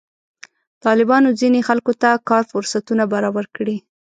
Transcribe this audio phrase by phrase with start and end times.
[0.85, 3.77] طالبانو ځینې خلکو ته کار فرصتونه برابر کړي.